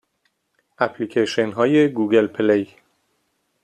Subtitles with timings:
[0.79, 2.69] اپلیکیشن های گوگل پلی